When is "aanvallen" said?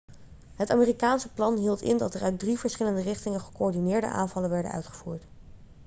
4.07-4.49